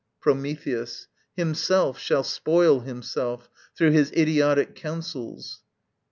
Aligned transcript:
Prometheus. 0.19 1.07
Himself 1.37 1.99
shall 1.99 2.23
spoil 2.23 2.79
himself, 2.79 3.47
Through 3.77 3.91
his 3.91 4.11
idiotic 4.13 4.73
counsels. 4.73 5.61